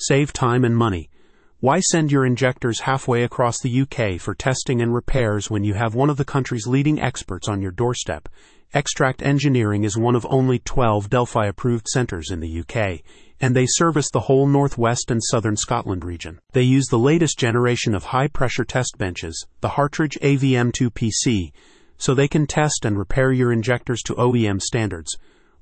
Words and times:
Save 0.00 0.32
time 0.32 0.64
and 0.64 0.76
money. 0.76 1.10
Why 1.58 1.80
send 1.80 2.12
your 2.12 2.24
injectors 2.24 2.82
halfway 2.82 3.24
across 3.24 3.58
the 3.58 3.80
UK 3.80 4.20
for 4.20 4.32
testing 4.32 4.80
and 4.80 4.94
repairs 4.94 5.50
when 5.50 5.64
you 5.64 5.74
have 5.74 5.96
one 5.96 6.08
of 6.08 6.16
the 6.16 6.24
country's 6.24 6.68
leading 6.68 7.00
experts 7.00 7.48
on 7.48 7.60
your 7.60 7.72
doorstep? 7.72 8.28
Extract 8.72 9.22
Engineering 9.22 9.82
is 9.82 9.98
one 9.98 10.14
of 10.14 10.24
only 10.30 10.60
12 10.60 11.10
Delphi 11.10 11.46
approved 11.46 11.88
centers 11.88 12.30
in 12.30 12.38
the 12.38 12.60
UK, 12.60 13.00
and 13.40 13.56
they 13.56 13.66
service 13.66 14.08
the 14.08 14.20
whole 14.20 14.46
northwest 14.46 15.10
and 15.10 15.20
southern 15.20 15.56
Scotland 15.56 16.04
region. 16.04 16.38
They 16.52 16.62
use 16.62 16.86
the 16.86 16.96
latest 16.96 17.36
generation 17.36 17.92
of 17.92 18.04
high 18.04 18.28
pressure 18.28 18.64
test 18.64 18.98
benches, 18.98 19.48
the 19.62 19.70
Hartridge 19.70 20.16
AVM2 20.22 20.90
PC, 20.92 21.50
so 21.96 22.14
they 22.14 22.28
can 22.28 22.46
test 22.46 22.84
and 22.84 22.96
repair 22.96 23.32
your 23.32 23.52
injectors 23.52 24.02
to 24.02 24.14
OEM 24.14 24.62
standards 24.62 25.16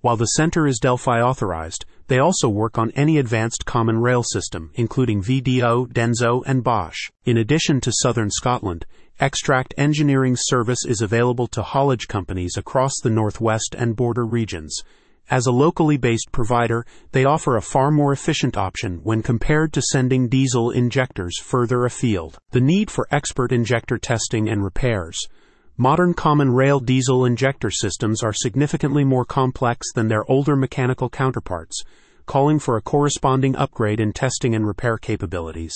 while 0.07 0.17
the 0.17 0.27
center 0.27 0.69
is 0.69 0.79
Delphi 0.79 1.21
authorized, 1.21 1.85
they 2.09 2.19
also 2.19 2.49
work 2.49 2.79
on 2.79 2.91
any 2.93 3.19
advanced 3.19 3.67
common 3.67 3.99
rail 3.99 4.23
system, 4.23 4.71
including 4.75 5.23
VDO, 5.23 5.93
Denso, 5.93 6.43
and 6.47 6.63
Bosch. 6.63 7.11
In 7.25 7.37
addition 7.37 7.81
to 7.81 7.93
southern 7.93 8.31
Scotland, 8.31 8.87
Extract 9.19 9.75
Engineering 9.77 10.37
service 10.39 10.85
is 10.87 11.01
available 11.01 11.47
to 11.49 11.63
haulage 11.63 12.07
companies 12.07 12.57
across 12.57 12.93
the 13.03 13.11
northwest 13.11 13.75
and 13.77 13.97
border 13.97 14.25
regions. 14.25 14.79
As 15.29 15.47
a 15.47 15.53
locally 15.53 15.97
based 15.97 16.31
provider, 16.31 16.87
they 17.13 17.25
offer 17.25 17.57
a 17.57 17.63
far 17.63 17.91
more 17.91 18.13
efficient 18.13 18.57
option 18.57 19.01
when 19.03 19.23
compared 19.23 19.73
to 19.73 19.83
sending 19.83 20.29
diesel 20.29 20.71
injectors 20.71 21.39
further 21.39 21.85
afield. 21.85 22.39
The 22.53 22.61
need 22.61 22.91
for 22.91 23.09
expert 23.11 23.51
injector 23.51 23.99
testing 23.99 24.49
and 24.49 24.63
repairs 24.63 25.27
Modern 25.79 26.15
common 26.15 26.55
rail 26.55 26.81
diesel 26.81 27.27
injector 27.27 27.71
systems 27.71 28.23
are 28.23 28.33
significantly 28.33 29.05
more 29.05 29.27
complex 29.27 29.93
than 29.95 30.09
their 30.09 30.25
older 30.31 30.57
mechanical 30.57 31.11
counterparts, 31.11 31.85
calling 32.27 32.59
for 32.59 32.77
a 32.77 32.83
corresponding 32.83 33.57
upgrade 33.57 34.01
in 34.01 34.13
testing 34.13 34.55
and 34.55 34.67
repair 34.67 34.99
capabilities. 34.99 35.75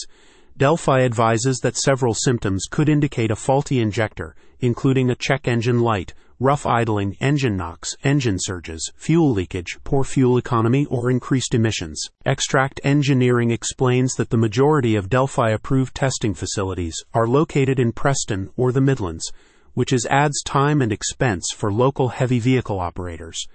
Delphi 0.56 1.00
advises 1.02 1.60
that 1.60 1.76
several 1.76 2.12
symptoms 2.12 2.66
could 2.70 2.88
indicate 2.88 3.30
a 3.30 3.36
faulty 3.36 3.80
injector, 3.80 4.34
including 4.60 5.08
a 5.08 5.14
check 5.14 5.48
engine 5.48 5.80
light, 5.80 6.12
rough 6.38 6.66
idling, 6.66 7.16
engine 7.20 7.56
knocks, 7.56 7.96
engine 8.04 8.36
surges, 8.38 8.92
fuel 8.96 9.30
leakage, 9.30 9.78
poor 9.84 10.04
fuel 10.04 10.36
economy, 10.36 10.86
or 10.86 11.10
increased 11.10 11.54
emissions. 11.54 12.10
Extract 12.26 12.80
Engineering 12.84 13.50
explains 13.50 14.14
that 14.14 14.30
the 14.30 14.36
majority 14.36 14.96
of 14.96 15.08
Delphi 15.08 15.50
approved 15.50 15.94
testing 15.94 16.34
facilities 16.34 16.96
are 17.14 17.26
located 17.26 17.78
in 17.78 17.92
Preston 17.92 18.50
or 18.56 18.72
the 18.72 18.80
Midlands 18.80 19.32
which 19.74 19.92
is 19.92 20.06
adds 20.06 20.42
time 20.42 20.82
and 20.82 20.92
expense 20.92 21.52
for 21.54 21.72
local 21.72 22.08
heavy 22.08 22.38
vehicle 22.38 22.80
operators. 22.80 23.46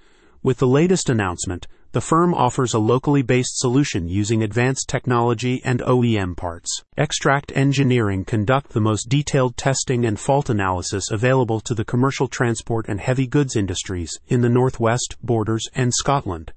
With 0.45 0.59
the 0.59 0.67
latest 0.67 1.09
announcement, 1.09 1.65
the 1.91 2.01
firm 2.01 2.31
offers 2.35 2.75
a 2.75 2.77
locally 2.77 3.23
based 3.23 3.57
solution 3.57 4.07
using 4.07 4.43
advanced 4.43 4.88
technology 4.88 5.59
and 5.65 5.79
OEM 5.79 6.38
parts. 6.38 6.83
Extract 6.95 7.51
Engineering 7.55 8.23
conduct 8.25 8.69
the 8.69 8.79
most 8.79 9.09
detailed 9.09 9.57
testing 9.57 10.05
and 10.05 10.19
fault 10.19 10.51
analysis 10.51 11.09
available 11.09 11.59
to 11.61 11.73
the 11.73 11.83
commercial 11.83 12.27
transport 12.27 12.88
and 12.88 12.99
heavy 13.01 13.25
goods 13.25 13.55
industries 13.55 14.19
in 14.27 14.41
the 14.41 14.49
Northwest, 14.49 15.16
Borders, 15.23 15.67
and 15.73 15.91
Scotland. 15.91 16.53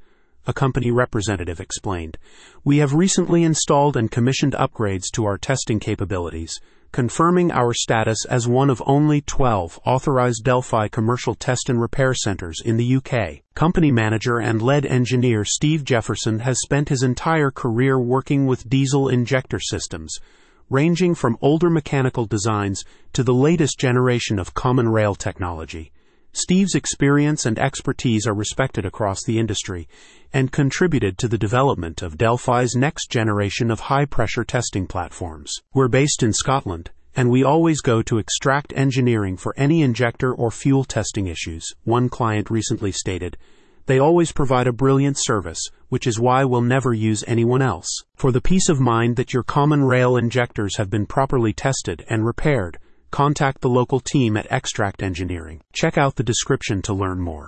A 0.47 0.53
company 0.53 0.91
representative 0.91 1.59
explained. 1.59 2.19
We 2.64 2.77
have 2.78 2.92
recently 2.92 3.42
installed 3.42 3.97
and 3.97 4.11
commissioned 4.11 4.53
upgrades 4.53 5.11
to 5.14 5.25
our 5.25 5.39
testing 5.39 5.81
capabilities 5.81 6.61
confirming 6.92 7.50
our 7.50 7.75
status 7.75 8.25
as 8.31 8.48
one 8.48 8.70
of 8.70 8.83
only 8.86 9.20
12 9.20 9.78
authorized 9.84 10.42
Delphi 10.44 10.89
commercial 10.89 11.34
test 11.34 11.69
and 11.69 11.81
repair 11.81 12.14
centers 12.14 12.61
in 12.64 12.77
the 12.77 12.97
UK. 12.97 13.42
Company 13.55 13.92
manager 13.92 14.39
and 14.39 14.62
lead 14.62 14.86
engineer 14.86 15.44
Steve 15.44 15.84
Jefferson 15.84 16.41
has 16.41 16.61
spent 16.61 16.89
his 16.89 17.03
entire 17.03 17.50
career 17.50 17.98
working 17.98 18.47
with 18.47 18.69
diesel 18.69 19.09
injector 19.09 19.61
systems, 19.61 20.16
ranging 20.70 21.14
from 21.14 21.39
older 21.41 21.70
mechanical 21.70 22.27
designs 22.27 22.84
to 23.12 23.22
the 23.22 23.34
latest 23.34 23.78
generation 23.78 24.39
of 24.39 24.55
common 24.55 24.89
rail 24.89 25.14
technology. 25.14 25.92
Steve's 26.33 26.75
experience 26.75 27.47
and 27.47 27.59
expertise 27.59 28.27
are 28.27 28.34
respected 28.34 28.84
across 28.84 29.25
the 29.25 29.39
industry 29.39 29.89
and 30.33 30.53
contributed 30.53 31.16
to 31.19 31.28
the 31.28 31.39
development 31.39 32.03
of 32.03 32.19
Delphi's 32.19 32.77
next 32.77 33.11
generation 33.11 33.71
of 33.71 33.81
high 33.81 34.05
pressure 34.05 34.44
testing 34.44 34.87
platforms. 34.87 35.53
We're 35.75 35.88
based 35.88 36.22
in 36.22 36.33
Scotland, 36.33 36.91
and 37.17 37.31
we 37.31 37.43
always 37.43 37.81
go 37.81 38.03
to 38.03 38.19
extract 38.19 38.72
engineering 38.77 39.37
for 39.37 39.55
any 39.56 39.83
injector 39.83 40.33
or 40.33 40.50
fuel 40.50 40.84
testing 40.84 41.27
issues, 41.27 41.67
one 41.84 42.09
client 42.09 42.50
recently 42.50 42.93
stated. 42.93 43.37
They 43.87 43.99
always 43.99 44.33
provide 44.33 44.67
a 44.67 44.72
brilliant 44.72 45.17
service, 45.19 45.62
which 45.88 46.06
is 46.06 46.21
why 46.21 46.44
we'll 46.44 46.61
never 46.61 46.93
use 46.93 47.25
anyone 47.27 47.62
else. 47.62 47.88
For 48.17 48.31
the 48.31 48.43
peace 48.43 48.69
of 48.69 48.78
mind 48.78 49.17
that 49.17 49.33
your 49.33 49.43
common 49.43 49.83
rail 49.83 50.17
injectors 50.17 50.77
have 50.77 50.91
been 50.91 51.06
properly 51.06 51.55
tested 51.55 52.05
and 52.09 52.27
repaired, 52.27 52.78
contact 53.10 53.60
the 53.60 53.69
local 53.69 54.00
team 54.00 54.36
at 54.36 54.50
Extract 54.50 55.02
Engineering. 55.02 55.60
Check 55.72 55.96
out 55.96 56.16
the 56.16 56.22
description 56.22 56.82
to 56.82 56.92
learn 56.92 57.20
more. 57.20 57.46